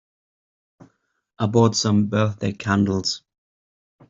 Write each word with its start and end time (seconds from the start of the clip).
I 1.37 1.45
bought 1.45 1.75
some 1.75 2.07
birthday 2.07 2.53
candles. 2.53 3.21